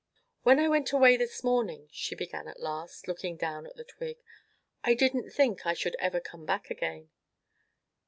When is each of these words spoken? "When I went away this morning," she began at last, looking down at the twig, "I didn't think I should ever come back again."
"When 0.41 0.57
I 0.57 0.67
went 0.67 0.91
away 0.93 1.15
this 1.15 1.43
morning," 1.43 1.87
she 1.91 2.15
began 2.15 2.47
at 2.47 2.59
last, 2.59 3.07
looking 3.07 3.37
down 3.37 3.67
at 3.67 3.75
the 3.75 3.83
twig, 3.83 4.17
"I 4.83 4.95
didn't 4.95 5.29
think 5.29 5.63
I 5.67 5.75
should 5.75 5.95
ever 5.99 6.19
come 6.19 6.43
back 6.43 6.71
again." 6.71 7.11